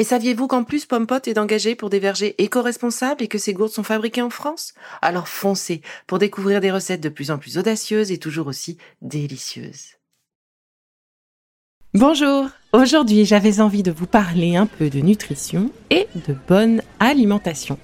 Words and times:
Et 0.00 0.04
saviez-vous 0.04 0.46
qu'en 0.46 0.62
plus 0.62 0.86
Pompot 0.86 1.18
est 1.26 1.38
engagé 1.38 1.74
pour 1.74 1.90
des 1.90 1.98
vergers 1.98 2.36
éco-responsables 2.38 3.20
et 3.24 3.26
que 3.26 3.36
ces 3.36 3.52
gourdes 3.52 3.72
sont 3.72 3.82
fabriquées 3.82 4.22
en 4.22 4.30
France? 4.30 4.72
Alors 5.02 5.26
foncez 5.26 5.82
pour 6.06 6.20
découvrir 6.20 6.60
des 6.60 6.70
recettes 6.70 7.00
de 7.00 7.08
plus 7.08 7.32
en 7.32 7.38
plus 7.38 7.58
audacieuses 7.58 8.12
et 8.12 8.18
toujours 8.18 8.46
aussi 8.46 8.78
délicieuses. 9.02 9.96
Bonjour 11.94 12.46
Aujourd'hui 12.72 13.24
j'avais 13.24 13.60
envie 13.60 13.82
de 13.82 13.90
vous 13.90 14.06
parler 14.06 14.54
un 14.54 14.66
peu 14.66 14.88
de 14.88 15.00
nutrition 15.00 15.72
et 15.90 16.06
de 16.28 16.36
bonne 16.46 16.80
alimentation. 17.00 17.76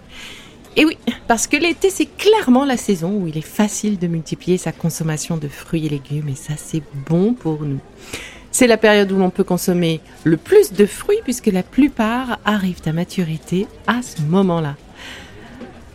Et 0.77 0.85
oui, 0.85 0.97
parce 1.27 1.49
que 1.49 1.57
l'été 1.57 1.91
c'est 1.91 2.07
clairement 2.07 2.65
la 2.65 2.77
saison 2.77 3.11
où 3.17 3.27
il 3.27 3.37
est 3.37 3.41
facile 3.41 3.99
de 3.99 4.07
multiplier 4.07 4.57
sa 4.57 4.71
consommation 4.71 5.37
de 5.37 5.49
fruits 5.49 5.87
et 5.87 5.89
légumes 5.89 6.29
et 6.29 6.37
ça 6.37 6.55
c'est 6.57 6.83
bon 7.09 7.35
pour 7.35 7.63
nous. 7.63 7.81
C'est 8.55 8.69
la 8.69 8.77
période 8.77 9.11
où 9.11 9.17
l'on 9.17 9.31
peut 9.31 9.43
consommer 9.43 10.01
le 10.23 10.37
plus 10.37 10.73
de 10.73 10.87
fruits 10.87 11.19
puisque 11.25 11.49
la 11.49 11.65
plupart 11.65 12.39
arrivent 12.45 12.83
à 12.87 12.93
maturité 12.93 13.67
à 13.89 14.01
ce 14.01 14.23
moment-là. 14.23 14.77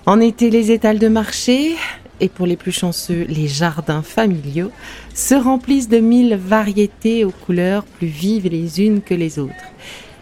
En 0.06 0.20
été, 0.20 0.50
les 0.50 0.70
étals 0.70 1.00
de 1.00 1.08
marché 1.08 1.78
et 2.20 2.28
pour 2.28 2.46
les 2.46 2.58
plus 2.58 2.74
chanceux, 2.74 3.26
les 3.30 3.48
jardins 3.48 4.02
familiaux 4.02 4.72
se 5.16 5.36
remplissent 5.36 5.88
de 5.88 6.00
mille 6.00 6.36
variétés 6.36 7.24
aux 7.24 7.32
couleurs 7.32 7.86
plus 7.86 8.08
vives 8.08 8.50
les 8.50 8.82
unes 8.82 9.02
que 9.02 9.14
les 9.14 9.40
autres. 9.40 9.54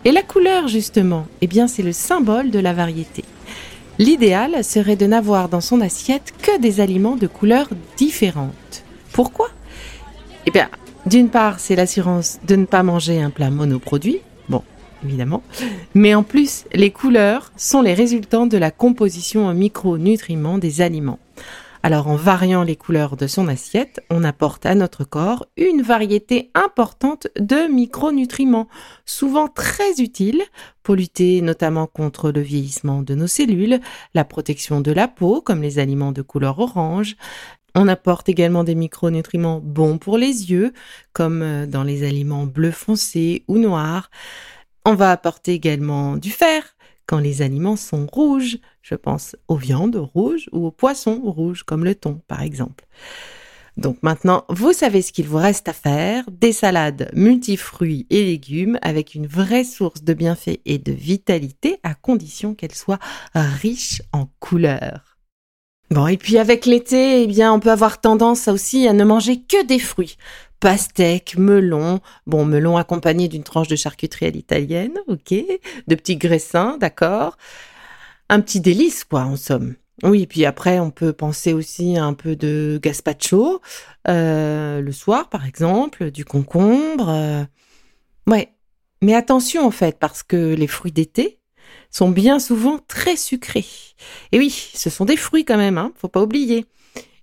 Et 0.05 0.11
la 0.11 0.21
couleur, 0.21 0.67
justement, 0.67 1.25
eh 1.41 1.47
bien, 1.47 1.67
c'est 1.67 1.81
le 1.81 1.91
symbole 1.91 2.52
de 2.52 2.59
la 2.59 2.73
variété. 2.73 3.23
L'idéal 3.97 4.63
serait 4.63 4.95
de 4.95 5.08
n'avoir 5.08 5.49
dans 5.49 5.59
son 5.59 5.81
assiette 5.81 6.35
que 6.43 6.59
des 6.59 6.81
aliments 6.81 7.15
de 7.15 7.25
couleurs 7.25 7.69
différentes. 7.97 8.83
Pourquoi? 9.11 9.49
Eh 10.45 10.52
bien, 10.52 10.69
d'une 11.08 11.30
part, 11.30 11.59
c'est 11.59 11.75
l'assurance 11.75 12.39
de 12.45 12.55
ne 12.55 12.66
pas 12.66 12.83
manger 12.83 13.22
un 13.22 13.30
plat 13.30 13.50
monoproduit. 13.50 14.19
Bon, 14.50 14.63
évidemment. 15.03 15.44
Mais 15.94 16.14
en 16.14 16.23
plus, 16.23 16.66
les 16.73 16.91
couleurs 16.91 17.52
sont 17.58 17.81
les 17.81 17.94
résultants 17.94 18.47
de 18.47 18.58
la 18.58 18.72
composition 18.72 19.47
en 19.47 19.53
micronutriments 19.53 20.58
des 20.58 20.81
aliments. 20.81 21.19
Alors, 21.83 22.08
en 22.08 22.16
variant 22.16 22.64
les 22.64 22.75
couleurs 22.75 23.16
de 23.16 23.27
son 23.27 23.47
assiette, 23.47 24.02
on 24.09 24.23
apporte 24.23 24.65
à 24.65 24.76
notre 24.76 25.05
corps 25.05 25.45
une 25.55 25.81
variété 25.81 26.52
importante 26.54 27.27
de 27.39 27.71
micronutriments, 27.71 28.67
souvent 29.05 29.48
très 29.48 30.02
utiles 30.02 30.43
pour 30.83 30.95
lutter 30.95 31.42
notamment 31.42 31.87
contre 31.87 32.31
le 32.31 32.42
vieillissement 32.42 33.04
de 33.04 33.15
nos 33.15 33.27
cellules, 33.27 33.80
la 34.14 34.26
protection 34.26 34.81
de 34.81 34.92
la 34.92 35.08
peau, 35.08 35.42
comme 35.42 35.61
les 35.61 35.80
aliments 35.80 36.11
de 36.11 36.21
couleur 36.21 36.60
orange, 36.60 37.15
on 37.76 37.88
apporte 37.88 38.30
également 38.30 38.64
des 38.64 38.76
micronutriments 38.76 39.60
bons 39.64 39.98
pour 39.98 40.17
les 40.17 40.52
yeux, 40.52 40.73
comme 41.14 41.42
euh, 41.42 41.66
dans 41.66 41.83
les 41.83 42.04
aliments 42.04 42.45
bleu 42.45 42.72
foncé 42.72 43.44
ou 43.48 43.58
noirs. 43.58 44.10
On 44.86 44.95
va 44.95 45.11
apporter 45.11 45.54
également 45.54 46.17
du 46.17 46.32
fer 46.32 46.76
quand 47.05 47.20
les 47.20 47.42
aliments 47.42 47.76
sont 47.76 48.05
rouges. 48.05 48.58
Je 48.82 48.95
pense 48.95 49.36
aux 49.48 49.58
viandes 49.58 49.95
rouges 49.95 50.50
ou 50.52 50.66
aux 50.66 50.72
poissons 50.72 51.22
rouges, 51.23 51.64
comme 51.64 51.83
le 51.83 51.95
thon 51.95 52.22
par 52.28 52.42
exemple. 52.42 52.86
Donc 53.78 53.98
maintenant, 54.02 54.44
vous 54.49 54.73
savez 54.73 55.04
ce 55.04 55.11
qu'il 55.11 55.28
vous 55.28 55.38
reste 55.38 55.70
à 55.70 55.73
faire. 55.73 56.23
Des 56.32 56.52
salades 56.52 57.11
multifruits 57.14 58.08
et 58.10 58.23
légumes 58.23 58.80
avec 58.82 59.14
une 59.14 59.28
vraie 59.28 59.64
source 59.64 60.04
de 60.04 60.14
bienfaits 60.14 60.60
et 60.66 60.80
de 60.80 60.92
vitalité 60.92 61.80
à 61.84 61.94
condition 61.94 62.55
qu'elles 62.55 62.73
soient 62.73 62.99
riches 63.36 64.02
en 64.14 64.30
couleurs. 64.39 65.17
Bon, 65.89 66.08
et 66.08 66.17
puis 66.17 66.37
avec 66.37 66.65
l'été, 66.65 67.23
eh 67.23 67.27
bien, 67.27 67.53
on 67.53 67.59
peut 67.59 67.71
avoir 67.71 68.02
tendance 68.02 68.49
aussi 68.49 68.87
à 68.87 68.93
ne 68.93 69.05
manger 69.05 69.42
que 69.42 69.65
des 69.65 69.80
fruits. 69.80 70.17
Pastèques, 70.59 71.37
melon, 71.37 72.02
bon, 72.25 72.43
melon 72.43 72.77
accompagné 72.77 73.27
d'une 73.27 73.43
tranche 73.43 73.67
de 73.67 73.75
charcuterie 73.75 74.25
à 74.25 74.30
l'italienne, 74.31 74.98
ok, 75.08 75.33
de 75.87 75.95
petits 75.95 76.17
graissins, 76.17 76.77
d'accord. 76.80 77.37
Un 78.30 78.42
petit 78.42 78.59
délice, 78.59 79.03
quoi, 79.05 79.21
en 79.21 79.37
somme. 79.37 79.75
Oui, 80.03 80.23
et 80.23 80.27
puis 80.27 80.45
après, 80.45 80.80
on 80.80 80.92
peut 80.92 81.14
penser 81.14 81.53
aussi 81.53 81.98
à 81.98 82.04
un 82.04 82.14
peu 82.14 82.36
de 82.36 82.80
gazpacho, 82.83 83.61
euh, 84.08 84.81
le 84.81 84.92
soir, 84.92 85.30
par 85.30 85.45
exemple, 85.45 86.11
du 86.11 86.25
concombre. 86.25 87.09
Euh. 87.09 87.43
Ouais, 88.27 88.52
mais 89.02 89.15
attention, 89.15 89.65
en 89.65 89.71
fait, 89.71 89.98
parce 89.99 90.21
que 90.21 90.54
les 90.54 90.67
fruits 90.67 90.92
d'été, 90.92 91.36
sont 91.92 92.10
bien 92.10 92.39
souvent 92.39 92.80
très 92.88 93.16
sucrés. 93.16 93.66
Et 94.32 94.39
oui, 94.39 94.50
ce 94.73 94.89
sont 94.89 95.05
des 95.05 95.17
fruits 95.17 95.45
quand 95.45 95.58
même, 95.58 95.78
hein, 95.78 95.92
faut 95.95 96.08
pas 96.08 96.22
oublier. 96.22 96.66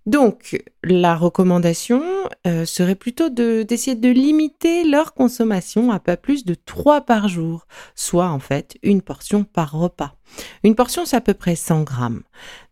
Donc, 0.07 0.63
la 0.83 1.17
recommandation 1.17 2.03
euh, 2.47 2.67
serait 2.67 2.95
plutôt 2.95 3.31
d'essayer 3.31 3.97
de, 3.97 4.11
limiter 4.11 4.85
leur 4.85 5.15
consommation 5.15 5.91
à 5.91 5.99
pas 5.99 6.19
plus 6.19 6.45
de 6.45 6.55
3 6.55 7.03
par 7.03 7.29
jour, 7.29 7.67
soit 7.95 8.29
en 8.29 8.39
fait 8.39 8.77
une 8.83 9.01
portion 9.01 9.45
par 9.45 9.73
repas. 9.73 10.15
Une 10.63 10.75
portion, 10.75 11.07
c'est 11.07 11.17
à 11.17 11.23
peu 11.23 11.33
près 11.33 11.57
100 11.57 11.85
grammes. 11.85 12.23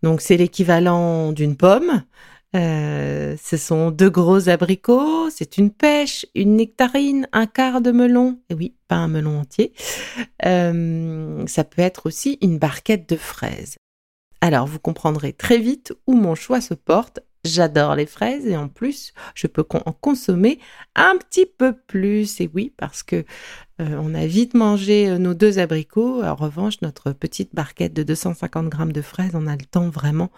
Donc, 0.02 0.20
c'est 0.20 0.36
l'équivalent 0.36 1.32
d'une 1.32 1.56
pomme, 1.56 2.02
euh, 2.54 3.36
ce 3.42 3.56
sont 3.56 3.90
deux 3.90 4.10
gros 4.10 4.48
abricots, 4.48 5.30
c'est 5.30 5.56
une 5.56 5.70
pêche, 5.70 6.26
une 6.34 6.56
nectarine, 6.56 7.26
un 7.32 7.46
quart 7.46 7.80
de 7.80 7.90
melon. 7.90 8.38
Et 8.50 8.54
oui, 8.54 8.74
pas 8.88 8.96
un 8.96 9.08
melon 9.08 9.40
entier. 9.40 9.72
Euh, 10.44 11.44
ça 11.46 11.64
peut 11.64 11.82
être 11.82 12.06
aussi 12.06 12.38
une 12.42 12.58
barquette 12.58 13.08
de 13.08 13.16
fraises. 13.16 13.76
Alors, 14.40 14.66
vous 14.66 14.80
comprendrez 14.80 15.32
très 15.32 15.58
vite 15.58 15.94
où 16.06 16.14
mon 16.14 16.34
choix 16.34 16.60
se 16.60 16.74
porte. 16.74 17.20
J'adore 17.44 17.96
les 17.96 18.06
fraises 18.06 18.46
et 18.46 18.56
en 18.56 18.68
plus, 18.68 19.12
je 19.34 19.48
peux 19.48 19.64
en 19.72 19.92
consommer 19.92 20.60
un 20.94 21.16
petit 21.16 21.46
peu 21.46 21.72
plus. 21.72 22.40
Et 22.40 22.48
oui, 22.54 22.72
parce 22.76 23.02
que 23.02 23.24
euh, 23.80 23.98
on 24.00 24.14
a 24.14 24.26
vite 24.26 24.54
mangé 24.54 25.18
nos 25.18 25.34
deux 25.34 25.58
abricots. 25.58 26.22
En 26.22 26.36
revanche, 26.36 26.80
notre 26.82 27.12
petite 27.12 27.54
barquette 27.54 27.94
de 27.94 28.04
250 28.04 28.68
grammes 28.68 28.92
de 28.92 29.02
fraises, 29.02 29.32
on 29.34 29.48
a 29.48 29.56
le 29.56 29.64
temps 29.64 29.88
vraiment 29.88 30.30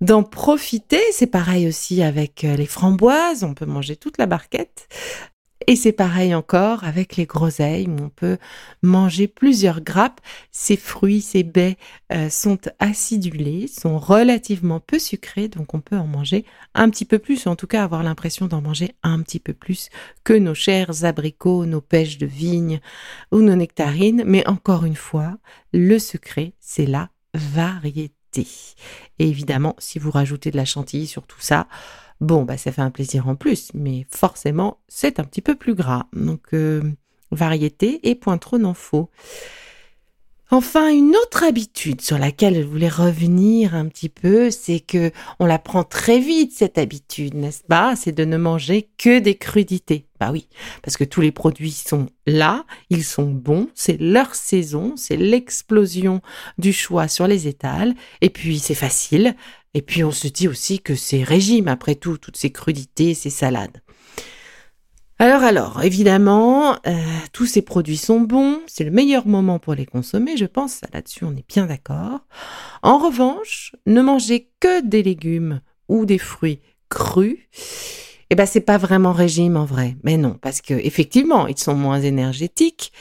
d'en 0.00 0.22
profiter. 0.22 1.00
C'est 1.12 1.26
pareil 1.26 1.66
aussi 1.66 2.02
avec 2.02 2.44
euh, 2.44 2.56
les 2.56 2.66
framboises, 2.66 3.44
on 3.44 3.54
peut 3.54 3.66
manger 3.66 3.96
toute 3.96 4.18
la 4.18 4.26
barquette. 4.26 4.88
Et 5.68 5.74
c'est 5.74 5.92
pareil 5.92 6.32
encore 6.34 6.84
avec 6.84 7.16
les 7.16 7.26
groseilles 7.26 7.88
on 7.88 8.08
peut 8.08 8.38
manger 8.82 9.26
plusieurs 9.26 9.80
grappes. 9.80 10.20
Ces 10.52 10.76
fruits, 10.76 11.20
ces 11.20 11.42
baies 11.42 11.76
euh, 12.12 12.30
sont 12.30 12.58
acidulés, 12.78 13.66
sont 13.66 13.98
relativement 13.98 14.80
peu 14.80 14.98
sucrés, 14.98 15.48
donc 15.48 15.74
on 15.74 15.80
peut 15.80 15.96
en 15.96 16.06
manger 16.06 16.44
un 16.74 16.88
petit 16.90 17.04
peu 17.04 17.18
plus, 17.18 17.46
en 17.46 17.56
tout 17.56 17.66
cas 17.66 17.84
avoir 17.84 18.02
l'impression 18.02 18.46
d'en 18.46 18.60
manger 18.60 18.94
un 19.02 19.20
petit 19.22 19.40
peu 19.40 19.52
plus 19.52 19.88
que 20.24 20.32
nos 20.32 20.54
chers 20.54 21.04
abricots, 21.04 21.66
nos 21.66 21.80
pêches 21.80 22.18
de 22.18 22.26
vigne 22.26 22.80
ou 23.32 23.40
nos 23.40 23.56
nectarines. 23.56 24.22
Mais 24.26 24.46
encore 24.48 24.84
une 24.84 24.96
fois, 24.96 25.38
le 25.72 25.98
secret, 25.98 26.52
c'est 26.60 26.86
la 26.86 27.10
variété. 27.34 28.15
Et 28.42 29.28
évidemment, 29.28 29.74
si 29.78 29.98
vous 29.98 30.10
rajoutez 30.10 30.50
de 30.50 30.56
la 30.56 30.64
chantilly 30.64 31.06
sur 31.06 31.26
tout 31.26 31.40
ça, 31.40 31.68
bon, 32.20 32.44
bah, 32.44 32.56
ça 32.56 32.72
fait 32.72 32.82
un 32.82 32.90
plaisir 32.90 33.28
en 33.28 33.36
plus, 33.36 33.70
mais 33.74 34.06
forcément, 34.10 34.78
c'est 34.88 35.20
un 35.20 35.24
petit 35.24 35.42
peu 35.42 35.54
plus 35.54 35.74
gras. 35.74 36.06
Donc, 36.12 36.54
euh, 36.54 36.82
variété 37.30 38.08
et 38.08 38.14
point 38.14 38.38
trop 38.38 38.58
n'en 38.58 38.74
faut. 38.74 39.10
Enfin, 40.52 40.90
une 40.90 41.16
autre 41.16 41.42
habitude 41.42 42.00
sur 42.00 42.18
laquelle 42.18 42.54
je 42.54 42.66
voulais 42.66 42.88
revenir 42.88 43.74
un 43.74 43.88
petit 43.88 44.08
peu, 44.08 44.52
c'est 44.52 44.78
que 44.78 45.10
on 45.40 45.46
la 45.46 45.58
prend 45.58 45.82
très 45.82 46.20
vite 46.20 46.52
cette 46.54 46.78
habitude, 46.78 47.34
n'est-ce 47.34 47.64
pas? 47.64 47.96
C'est 47.96 48.12
de 48.12 48.24
ne 48.24 48.36
manger 48.36 48.88
que 48.96 49.18
des 49.18 49.34
crudités. 49.34 50.06
Bah 50.20 50.30
oui, 50.30 50.46
parce 50.84 50.96
que 50.96 51.02
tous 51.02 51.20
les 51.20 51.32
produits 51.32 51.72
sont 51.72 52.06
là, 52.26 52.64
ils 52.90 53.02
sont 53.02 53.28
bons, 53.28 53.68
c'est 53.74 54.00
leur 54.00 54.36
saison, 54.36 54.94
c'est 54.96 55.16
l'explosion 55.16 56.20
du 56.58 56.72
choix 56.72 57.08
sur 57.08 57.26
les 57.26 57.48
étals, 57.48 57.94
et 58.20 58.30
puis 58.30 58.60
c'est 58.60 58.74
facile, 58.74 59.34
et 59.74 59.82
puis 59.82 60.04
on 60.04 60.12
se 60.12 60.28
dit 60.28 60.46
aussi 60.46 60.78
que 60.78 60.94
c'est 60.94 61.24
régime 61.24 61.66
après 61.66 61.96
tout, 61.96 62.18
toutes 62.18 62.36
ces 62.36 62.52
crudités, 62.52 63.14
ces 63.14 63.30
salades. 63.30 63.82
Alors 65.18 65.44
alors, 65.44 65.82
évidemment, 65.82 66.74
euh, 66.86 66.92
tous 67.32 67.46
ces 67.46 67.62
produits 67.62 67.96
sont 67.96 68.20
bons, 68.20 68.60
c'est 68.66 68.84
le 68.84 68.90
meilleur 68.90 69.26
moment 69.26 69.58
pour 69.58 69.74
les 69.74 69.86
consommer, 69.86 70.36
je 70.36 70.44
pense, 70.44 70.82
là-dessus 70.92 71.24
on 71.24 71.34
est 71.34 71.48
bien 71.48 71.64
d'accord. 71.64 72.20
En 72.82 72.98
revanche, 72.98 73.74
ne 73.86 74.02
mangez 74.02 74.50
que 74.60 74.82
des 74.82 75.02
légumes 75.02 75.62
ou 75.88 76.04
des 76.04 76.18
fruits 76.18 76.60
crus. 76.90 77.38
Eh 78.28 78.34
ben 78.34 78.44
c'est 78.44 78.60
pas 78.60 78.76
vraiment 78.76 79.12
régime 79.12 79.56
en 79.56 79.64
vrai, 79.64 79.96
mais 80.02 80.18
non, 80.18 80.34
parce 80.34 80.60
que 80.60 80.74
effectivement 80.74 81.46
ils 81.46 81.58
sont 81.58 81.74
moins 81.74 82.00
énergétiques, 82.00 82.92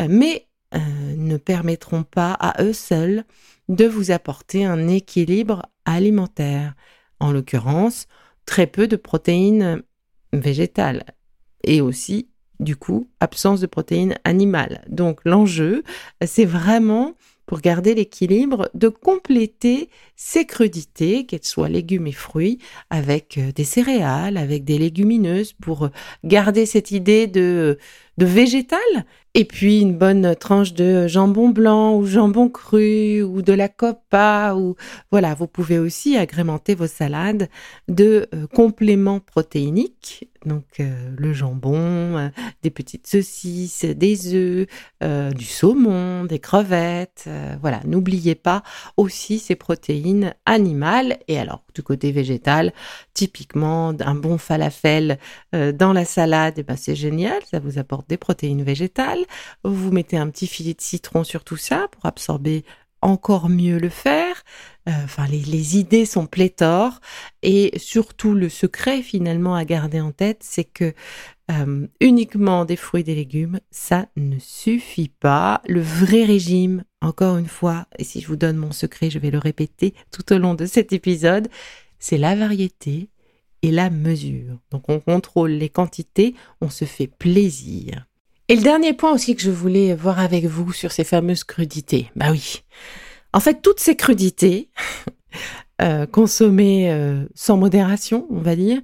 euh, 0.00 0.06
mais 0.08 0.46
euh, 0.76 0.78
ne 1.16 1.38
permettront 1.38 2.04
pas 2.04 2.34
à 2.34 2.62
eux 2.62 2.72
seuls 2.72 3.24
de 3.68 3.86
vous 3.86 4.12
apporter 4.12 4.64
un 4.64 4.86
équilibre 4.86 5.62
alimentaire. 5.86 6.74
En 7.18 7.32
l'occurrence, 7.32 8.06
très 8.46 8.68
peu 8.68 8.86
de 8.86 8.96
protéines 8.96 9.82
végétales 10.32 11.04
et 11.64 11.80
aussi, 11.80 12.28
du 12.60 12.76
coup, 12.76 13.08
absence 13.20 13.60
de 13.60 13.66
protéines 13.66 14.16
animales. 14.24 14.84
Donc 14.88 15.20
l'enjeu, 15.24 15.82
c'est 16.24 16.44
vraiment 16.44 17.14
pour 17.46 17.60
garder 17.60 17.94
l'équilibre, 17.94 18.70
de 18.74 18.88
compléter 18.88 19.90
ces 20.16 20.46
crudités, 20.46 21.26
qu'elles 21.26 21.44
soient 21.44 21.68
légumes 21.68 22.06
et 22.06 22.12
fruits, 22.12 22.58
avec 22.88 23.36
euh, 23.38 23.52
des 23.52 23.64
céréales, 23.64 24.36
avec 24.36 24.64
des 24.64 24.78
légumineuses, 24.78 25.52
pour 25.52 25.90
garder 26.24 26.64
cette 26.64 26.90
idée 26.90 27.26
de, 27.26 27.78
de 28.18 28.26
végétal, 28.26 28.80
et 29.36 29.44
puis 29.44 29.80
une 29.80 29.98
bonne 29.98 30.36
tranche 30.36 30.74
de 30.74 31.08
jambon 31.08 31.48
blanc 31.48 31.96
ou 31.96 32.06
jambon 32.06 32.48
cru 32.48 33.20
ou 33.22 33.42
de 33.42 33.52
la 33.52 33.68
copa 33.68 34.54
ou 34.54 34.76
voilà, 35.10 35.34
vous 35.34 35.48
pouvez 35.48 35.80
aussi 35.80 36.16
agrémenter 36.16 36.76
vos 36.76 36.86
salades 36.86 37.48
de 37.88 38.28
euh, 38.32 38.46
compléments 38.46 39.18
protéiniques, 39.18 40.28
donc 40.46 40.64
euh, 40.78 41.10
le 41.16 41.32
jambon, 41.32 42.16
euh, 42.16 42.28
des 42.62 42.70
petites 42.70 43.08
saucisses, 43.08 43.84
des 43.84 44.34
œufs, 44.34 44.68
du 45.34 45.44
saumon, 45.44 46.24
des 46.24 46.38
crevettes, 46.38 47.28
voilà, 47.60 47.80
n'oubliez 47.84 48.34
pas 48.34 48.62
aussi 48.96 49.38
ces 49.38 49.54
protéines 49.54 50.34
animales. 50.46 51.18
Et 51.28 51.38
alors 51.38 51.62
du 51.74 51.82
côté 51.82 52.10
végétal, 52.10 52.72
typiquement 53.12 53.92
un 54.00 54.14
bon 54.14 54.38
falafel 54.38 55.18
dans 55.52 55.92
la 55.92 56.06
salade, 56.06 56.54
eh 56.56 56.62
ben 56.62 56.76
c'est 56.76 56.94
génial, 56.94 57.42
ça 57.50 57.58
vous 57.58 57.78
apporte 57.78 58.03
des 58.08 58.16
protéines 58.16 58.62
végétales 58.62 59.24
vous 59.64 59.90
mettez 59.90 60.16
un 60.16 60.28
petit 60.30 60.46
filet 60.46 60.74
de 60.74 60.80
citron 60.80 61.24
sur 61.24 61.44
tout 61.44 61.56
ça 61.56 61.88
pour 61.90 62.06
absorber 62.06 62.64
encore 63.02 63.50
mieux 63.50 63.78
le 63.78 63.90
fer. 63.90 64.42
Euh, 64.88 64.92
enfin, 65.04 65.26
les, 65.26 65.76
idées 65.76 66.06
sont 66.06 66.26
pléthores 66.26 67.00
et 67.42 67.72
surtout 67.78 68.34
le 68.34 68.48
secret 68.48 69.02
finalement 69.02 69.54
à 69.54 69.64
garder 69.64 70.00
en 70.00 70.10
tête, 70.10 70.40
c'est 70.42 70.64
que 70.64 70.94
euh, 71.50 71.86
uniquement 72.00 72.64
des 72.64 72.76
fruits 72.76 73.02
et 73.02 73.04
des 73.04 73.14
légumes, 73.14 73.60
ça 73.70 74.06
ne 74.16 74.38
suffit 74.38 75.10
pas. 75.10 75.60
Le 75.68 75.82
vrai 75.82 76.24
régime, 76.24 76.84
encore 77.02 77.36
une 77.36 77.48
fois, 77.48 77.86
et 77.98 78.04
si 78.04 78.22
je 78.22 78.26
vous 78.26 78.36
donne 78.36 78.56
mon 78.56 78.72
secret, 78.72 79.10
je 79.10 79.18
vais 79.18 79.30
le 79.30 79.38
répéter 79.38 79.94
tout 80.10 80.32
au 80.32 80.38
long 80.38 80.54
de 80.54 80.64
cet 80.64 80.94
épisode, 80.94 81.48
c'est 81.98 82.18
la 82.18 82.34
variété 82.34 83.10
et 83.64 83.70
la 83.70 83.88
mesure. 83.88 84.58
Donc 84.70 84.90
on 84.90 85.00
contrôle 85.00 85.52
les 85.52 85.70
quantités, 85.70 86.34
on 86.60 86.68
se 86.68 86.84
fait 86.84 87.06
plaisir. 87.06 88.06
Et 88.48 88.56
le 88.56 88.62
dernier 88.62 88.92
point 88.92 89.10
aussi 89.10 89.34
que 89.34 89.42
je 89.42 89.50
voulais 89.50 89.94
voir 89.94 90.18
avec 90.18 90.44
vous 90.44 90.70
sur 90.74 90.92
ces 90.92 91.02
fameuses 91.02 91.44
crudités. 91.44 92.10
Bah 92.14 92.26
oui. 92.30 92.62
En 93.32 93.40
fait, 93.40 93.62
toutes 93.62 93.80
ces 93.80 93.96
crudités, 93.96 94.68
euh, 95.82 96.04
consommées 96.04 96.90
euh, 96.90 97.24
sans 97.34 97.56
modération, 97.56 98.26
on 98.28 98.40
va 98.40 98.54
dire, 98.54 98.82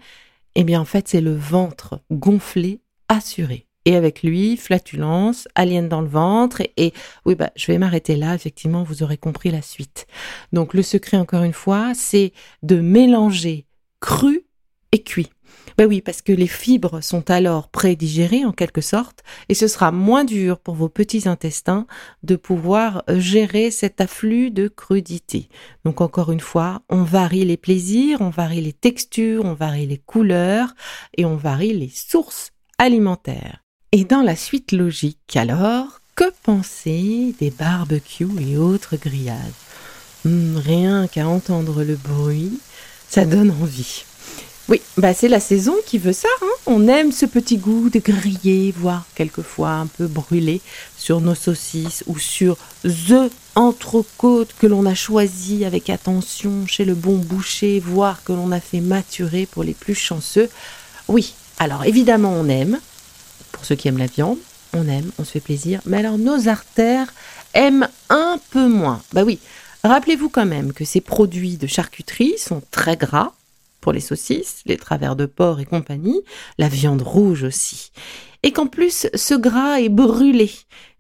eh 0.55 0.65
bien 0.65 0.81
en 0.81 0.87
fait, 0.87 1.09
c'est 1.09 1.21
le 1.21 1.37
ventre 1.37 2.01
gonflé 2.11 2.81
assuré. 3.09 3.67
Et 3.85 3.97
avec 3.97 4.23
lui, 4.23 4.57
flatulence, 4.57 5.47
alien 5.55 5.91
dans 5.91 6.01
le 6.01 6.09
ventre. 6.09 6.63
Et, 6.63 6.73
et 6.79 6.93
oui, 7.27 7.35
bah, 7.35 7.51
je 7.55 7.67
vais 7.67 7.79
m'arrêter 7.79 8.17
là. 8.17 8.35
Effectivement, 8.35 8.83
vous 8.83 9.03
aurez 9.03 9.17
compris 9.19 9.51
la 9.51 9.63
suite. 9.63 10.07
Donc, 10.53 10.75
le 10.75 10.83
secret, 10.83 11.17
encore 11.17 11.45
une 11.45 11.55
fois, 11.55 11.93
c'est 11.95 12.33
de 12.63 12.81
mélanger 12.81 13.67
cru 14.01 14.40
et 14.93 15.03
cuit. 15.03 15.31
Ben 15.77 15.87
oui, 15.87 16.01
parce 16.01 16.21
que 16.21 16.33
les 16.33 16.47
fibres 16.47 17.01
sont 17.01 17.31
alors 17.31 17.69
prédigérées 17.69 18.45
en 18.45 18.53
quelque 18.53 18.81
sorte, 18.81 19.23
et 19.49 19.55
ce 19.55 19.69
sera 19.69 19.93
moins 19.93 20.25
dur 20.25 20.59
pour 20.59 20.75
vos 20.75 20.89
petits 20.89 21.29
intestins 21.29 21.87
de 22.23 22.37
pouvoir 22.37 23.03
gérer 23.09 23.71
cet 23.71 24.01
afflux 24.01 24.51
de 24.51 24.69
crudité. 24.69 25.49
Donc 25.85 26.01
encore 26.01 26.33
une 26.33 26.41
fois, 26.41 26.83
on 26.89 27.03
varie 27.03 27.45
les 27.45 27.57
plaisirs, 27.57 28.21
on 28.21 28.31
varie 28.31 28.61
les 28.61 28.73
textures, 28.73 29.45
on 29.45 29.55
varie 29.55 29.87
les 29.87 29.99
couleurs, 29.99 30.75
et 31.17 31.25
on 31.25 31.37
varie 31.37 31.73
les 31.73 31.91
sources 31.91 32.53
alimentaires. 32.79 33.63
Et 33.93 34.05
dans 34.05 34.23
la 34.23 34.37
suite 34.37 34.73
logique 34.73 35.37
alors, 35.37 36.01
que 36.15 36.31
penser 36.43 37.35
des 37.41 37.51
barbecues 37.51 38.29
et 38.41 38.57
autres 38.59 38.97
grillages? 38.97 39.37
Hmm, 40.25 40.57
Rien 40.57 41.07
qu'à 41.09 41.27
entendre 41.27 41.83
le 41.83 41.97
bruit, 41.97 42.61
ça 43.09 43.25
donne 43.25 43.51
envie. 43.51 44.05
Oui, 44.71 44.81
bah 44.97 45.13
c'est 45.15 45.27
la 45.27 45.41
saison 45.41 45.75
qui 45.85 45.99
veut 45.99 46.13
ça. 46.13 46.29
Hein. 46.43 46.47
On 46.67 46.87
aime 46.87 47.11
ce 47.11 47.27
petit 47.27 47.57
goût 47.57 47.91
de 47.91 47.99
grillé, 47.99 48.73
voire 48.77 49.05
quelquefois 49.17 49.71
un 49.71 49.89
peu 49.89 50.07
brûlé 50.07 50.61
sur 50.97 51.21
nos 51.21 51.35
saucisses 51.35 52.05
ou 52.07 52.21
sur 52.21 52.57
the 52.85 53.33
entrecôte 53.57 54.55
que 54.61 54.69
l'on 54.69 54.87
a 54.87 54.95
choisi 54.95 55.65
avec 55.65 55.91
attention 55.91 56.69
chez 56.69 56.85
le 56.85 56.95
bon 56.95 57.17
boucher, 57.17 57.81
voire 57.81 58.23
que 58.23 58.33
l'on 58.33 58.53
a 58.53 58.61
fait 58.61 58.81
maturer 58.81 59.47
pour 59.47 59.65
les 59.65 59.75
plus 59.75 59.97
chanceux. 59.97 60.49
Oui, 61.09 61.35
alors 61.59 61.85
évidemment 61.85 62.33
on 62.33 62.49
aime, 62.49 62.79
pour 63.51 63.65
ceux 63.65 63.75
qui 63.75 63.89
aiment 63.89 63.99
la 63.99 64.07
viande, 64.07 64.39
on 64.73 64.87
aime, 64.87 65.11
on 65.19 65.25
se 65.25 65.33
fait 65.33 65.41
plaisir, 65.41 65.81
mais 65.85 65.97
alors 65.97 66.17
nos 66.17 66.47
artères 66.47 67.13
aiment 67.55 67.89
un 68.09 68.39
peu 68.51 68.69
moins. 68.69 69.03
Bah 69.13 69.25
oui, 69.25 69.41
rappelez-vous 69.83 70.29
quand 70.29 70.47
même 70.47 70.73
que 70.73 70.85
ces 70.85 71.01
produits 71.01 71.57
de 71.57 71.67
charcuterie 71.67 72.39
sont 72.39 72.63
très 72.71 72.97
gras, 72.97 73.33
pour 73.81 73.93
les 73.93 74.01
saucisses, 74.01 74.63
les 74.67 74.77
travers 74.77 75.17
de 75.17 75.27
porc 75.27 75.61
et 75.61 75.65
compagnie, 75.65 76.21
la 76.59 76.69
viande 76.69 77.03
rouge 77.03 77.45
aussi. 77.45 77.93
Et 78.43 78.53
qu'en 78.53 78.67
plus, 78.67 79.09
ce 79.15 79.35
gras 79.35 79.81
est 79.81 79.89
brûlé. 79.89 80.51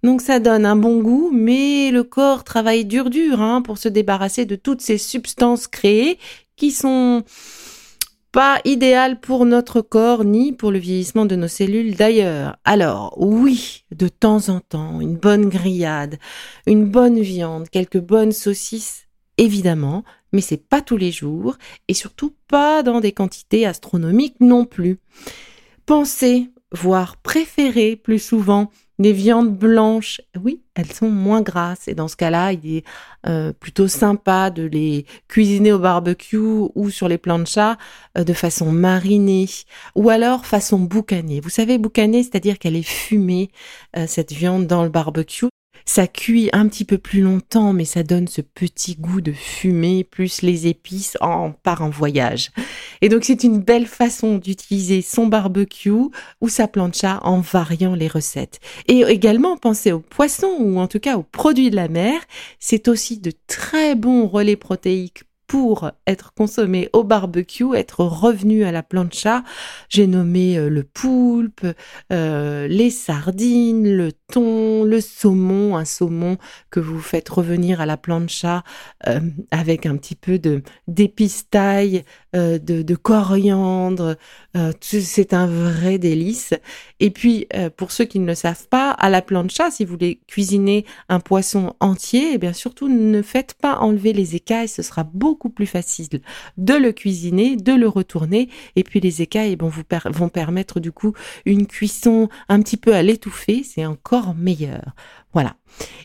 Donc 0.02 0.20
ça 0.20 0.40
donne 0.40 0.66
un 0.66 0.76
bon 0.76 1.00
goût, 1.00 1.30
mais 1.32 1.90
le 1.90 2.04
corps 2.04 2.44
travaille 2.44 2.84
dur 2.84 3.10
dur 3.10 3.40
hein, 3.40 3.62
pour 3.62 3.78
se 3.78 3.88
débarrasser 3.88 4.44
de 4.44 4.56
toutes 4.56 4.80
ces 4.80 4.98
substances 4.98 5.66
créées 5.66 6.18
qui 6.56 6.70
sont 6.70 7.24
pas 8.32 8.60
idéales 8.64 9.18
pour 9.20 9.44
notre 9.44 9.80
corps 9.80 10.24
ni 10.24 10.52
pour 10.52 10.70
le 10.70 10.78
vieillissement 10.78 11.26
de 11.26 11.36
nos 11.36 11.48
cellules 11.48 11.96
d'ailleurs. 11.96 12.56
Alors 12.64 13.14
oui, 13.18 13.84
de 13.90 14.08
temps 14.08 14.48
en 14.48 14.60
temps, 14.60 15.00
une 15.00 15.16
bonne 15.16 15.48
grillade, 15.48 16.18
une 16.66 16.84
bonne 16.84 17.20
viande, 17.20 17.68
quelques 17.68 18.00
bonnes 18.00 18.32
saucisses, 18.32 19.06
évidemment, 19.36 20.04
mais 20.32 20.40
c'est 20.40 20.68
pas 20.68 20.80
tous 20.80 20.96
les 20.96 21.12
jours 21.12 21.56
et 21.88 21.94
surtout 21.94 22.34
pas 22.48 22.82
dans 22.82 23.00
des 23.00 23.12
quantités 23.12 23.66
astronomiques 23.66 24.36
non 24.40 24.64
plus. 24.64 24.98
Pensez, 25.86 26.50
voire 26.72 27.16
préférez 27.16 27.96
plus 27.96 28.18
souvent 28.18 28.70
des 29.00 29.12
viandes 29.12 29.56
blanches. 29.56 30.20
Oui, 30.40 30.62
elles 30.74 30.92
sont 30.92 31.10
moins 31.10 31.40
grasses 31.40 31.88
et 31.88 31.94
dans 31.94 32.06
ce 32.06 32.16
cas-là, 32.16 32.52
il 32.52 32.76
est 32.76 32.84
euh, 33.26 33.52
plutôt 33.52 33.88
sympa 33.88 34.50
de 34.50 34.62
les 34.62 35.06
cuisiner 35.26 35.72
au 35.72 35.78
barbecue 35.78 36.36
ou 36.36 36.90
sur 36.90 37.08
les 37.08 37.18
planchas 37.18 37.76
euh, 38.18 38.24
de 38.24 38.32
façon 38.34 38.70
marinée 38.70 39.48
ou 39.96 40.10
alors 40.10 40.44
façon 40.44 40.78
boucanée. 40.78 41.40
Vous 41.40 41.48
savez, 41.48 41.78
boucanée, 41.78 42.22
c'est-à-dire 42.22 42.58
qu'elle 42.58 42.76
est 42.76 42.82
fumée, 42.82 43.50
euh, 43.96 44.06
cette 44.06 44.32
viande 44.32 44.66
dans 44.66 44.84
le 44.84 44.90
barbecue 44.90 45.48
ça 45.84 46.06
cuit 46.06 46.50
un 46.52 46.68
petit 46.68 46.84
peu 46.84 46.98
plus 46.98 47.20
longtemps, 47.20 47.72
mais 47.72 47.84
ça 47.84 48.02
donne 48.02 48.28
ce 48.28 48.40
petit 48.40 48.96
goût 48.96 49.20
de 49.20 49.32
fumée, 49.32 50.04
plus 50.04 50.42
les 50.42 50.66
épices 50.66 51.16
en 51.20 51.52
part 51.52 51.82
en 51.82 51.90
voyage. 51.90 52.50
Et 53.00 53.08
donc 53.08 53.24
c'est 53.24 53.44
une 53.44 53.60
belle 53.60 53.86
façon 53.86 54.38
d'utiliser 54.38 55.02
son 55.02 55.26
barbecue 55.26 55.90
ou 56.40 56.48
sa 56.48 56.68
plancha 56.68 57.20
en 57.22 57.40
variant 57.40 57.94
les 57.94 58.08
recettes. 58.08 58.60
Et 58.86 59.00
également 59.00 59.56
penser 59.56 59.92
aux 59.92 60.00
poissons 60.00 60.56
ou 60.58 60.78
en 60.78 60.86
tout 60.86 61.00
cas 61.00 61.16
aux 61.16 61.22
produits 61.22 61.70
de 61.70 61.76
la 61.76 61.88
mer. 61.88 62.20
C'est 62.58 62.88
aussi 62.88 63.18
de 63.18 63.32
très 63.46 63.94
bons 63.94 64.26
relais 64.26 64.56
protéiques 64.56 65.24
pour 65.50 65.90
être 66.06 66.32
consommé 66.32 66.88
au 66.92 67.02
barbecue, 67.02 67.74
être 67.74 68.04
revenu 68.04 68.62
à 68.62 68.70
la 68.70 68.84
plancha. 68.84 69.42
J'ai 69.88 70.06
nommé 70.06 70.56
euh, 70.56 70.68
le 70.68 70.84
poulpe, 70.84 71.66
euh, 72.12 72.68
les 72.68 72.90
sardines, 72.90 73.92
le 73.92 74.12
thon, 74.12 74.84
le 74.84 75.00
saumon, 75.00 75.76
un 75.76 75.84
saumon 75.84 76.38
que 76.70 76.78
vous 76.78 77.00
faites 77.00 77.28
revenir 77.28 77.80
à 77.80 77.86
la 77.86 77.96
plancha 77.96 78.62
euh, 79.08 79.18
avec 79.50 79.86
un 79.86 79.96
petit 79.96 80.14
peu 80.14 80.38
de 80.38 80.62
taille, 82.32 82.60
de, 82.60 82.82
de, 82.82 82.94
coriandre. 82.94 84.16
C'est 84.80 85.34
un 85.34 85.46
vrai 85.46 85.98
délice. 85.98 86.54
Et 86.98 87.10
puis, 87.10 87.46
pour 87.76 87.92
ceux 87.92 88.04
qui 88.04 88.18
ne 88.18 88.26
le 88.26 88.34
savent 88.34 88.68
pas, 88.68 88.90
à 88.90 89.08
la 89.10 89.22
plancha, 89.22 89.70
si 89.70 89.84
vous 89.84 89.92
voulez 89.92 90.20
cuisiner 90.26 90.84
un 91.08 91.20
poisson 91.20 91.74
entier, 91.80 92.32
eh 92.34 92.38
bien 92.38 92.52
surtout 92.52 92.88
ne 92.88 93.22
faites 93.22 93.54
pas 93.54 93.78
enlever 93.78 94.12
les 94.12 94.34
écailles, 94.36 94.68
ce 94.68 94.82
sera 94.82 95.04
beaucoup 95.04 95.50
plus 95.50 95.66
facile 95.66 96.20
de 96.56 96.74
le 96.74 96.92
cuisiner, 96.92 97.56
de 97.56 97.72
le 97.72 97.88
retourner, 97.88 98.48
et 98.76 98.84
puis 98.84 99.00
les 99.00 99.22
écailles 99.22 99.56
vont 99.56 99.68
vous 99.68 99.82
vont 100.06 100.28
permettre 100.28 100.80
du 100.80 100.92
coup 100.92 101.12
une 101.44 101.66
cuisson 101.66 102.28
un 102.48 102.62
petit 102.62 102.76
peu 102.76 102.94
à 102.94 103.02
l'étouffer, 103.02 103.62
c'est 103.64 103.86
encore 103.86 104.34
meilleur. 104.34 104.94
Voilà. 105.32 105.56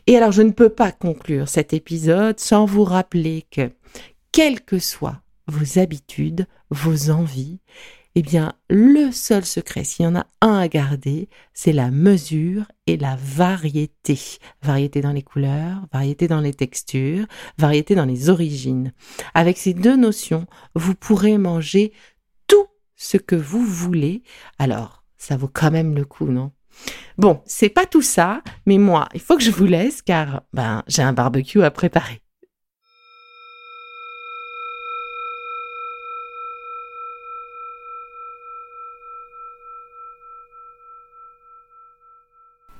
Et 0.06 0.16
alors 0.16 0.32
je 0.32 0.42
ne 0.42 0.52
peux 0.52 0.68
pas 0.68 0.92
conclure 0.92 1.48
cet 1.48 1.72
épisode 1.72 2.38
sans 2.38 2.64
vous 2.64 2.84
rappeler 2.84 3.44
que, 3.50 3.70
quelles 4.32 4.60
que 4.60 4.78
soient 4.78 5.20
vos 5.46 5.78
habitudes, 5.78 6.46
vos 6.70 7.10
envies, 7.10 7.60
eh 8.18 8.22
bien, 8.22 8.54
le 8.70 9.12
seul 9.12 9.44
secret, 9.44 9.84
s'il 9.84 10.06
y 10.06 10.08
en 10.08 10.16
a 10.16 10.26
un 10.40 10.58
à 10.58 10.68
garder, 10.68 11.28
c'est 11.52 11.74
la 11.74 11.90
mesure 11.90 12.64
et 12.86 12.96
la 12.96 13.14
variété. 13.16 14.18
Variété 14.62 15.02
dans 15.02 15.12
les 15.12 15.22
couleurs, 15.22 15.86
variété 15.92 16.26
dans 16.26 16.40
les 16.40 16.54
textures, 16.54 17.26
variété 17.58 17.94
dans 17.94 18.06
les 18.06 18.30
origines. 18.30 18.94
Avec 19.34 19.58
ces 19.58 19.74
deux 19.74 19.96
notions, 19.96 20.46
vous 20.74 20.94
pourrez 20.94 21.36
manger 21.36 21.92
tout 22.46 22.66
ce 22.94 23.18
que 23.18 23.36
vous 23.36 23.62
voulez. 23.62 24.22
Alors, 24.58 25.04
ça 25.18 25.36
vaut 25.36 25.50
quand 25.52 25.70
même 25.70 25.94
le 25.94 26.06
coup, 26.06 26.28
non? 26.28 26.52
Bon, 27.18 27.42
c'est 27.44 27.68
pas 27.68 27.84
tout 27.84 28.00
ça, 28.00 28.42
mais 28.64 28.78
moi, 28.78 29.10
il 29.12 29.20
faut 29.20 29.36
que 29.36 29.44
je 29.44 29.50
vous 29.50 29.66
laisse 29.66 30.00
car, 30.00 30.42
ben, 30.54 30.82
j'ai 30.86 31.02
un 31.02 31.12
barbecue 31.12 31.62
à 31.62 31.70
préparer. 31.70 32.22